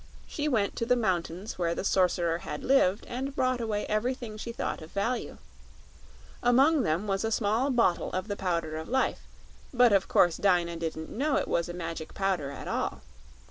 [0.25, 4.51] She went to the mountains where the Sorcerer had lived and brought away everything she
[4.51, 5.37] thought of value.
[6.41, 9.19] Among them was a small bottle of the Powder of Life;
[9.71, 13.03] but of course Dyna didn't know it was a Magic Powder, at all.